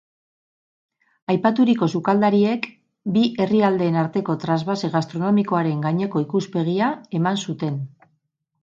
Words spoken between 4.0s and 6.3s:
arteko trasbase gastronomikoaren gaineko